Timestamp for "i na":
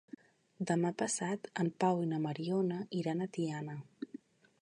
2.07-2.21